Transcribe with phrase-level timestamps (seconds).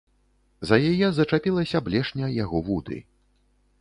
[0.69, 2.97] За яе зачапілася блешня яго вуды.